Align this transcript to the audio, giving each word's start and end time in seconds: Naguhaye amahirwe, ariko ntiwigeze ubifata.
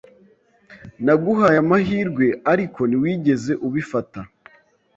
Naguhaye 1.05 1.57
amahirwe, 1.63 2.25
ariko 2.51 2.79
ntiwigeze 2.89 3.53
ubifata. 3.67 4.19